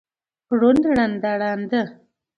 ړوند، 0.59 0.83
ړنده، 0.97 1.31
ړانده 1.41 1.81